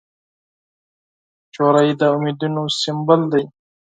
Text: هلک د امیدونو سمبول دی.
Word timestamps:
هلک 1.57 1.89
د 1.99 2.01
امیدونو 2.15 2.63
سمبول 2.81 3.21
دی. 3.31 3.43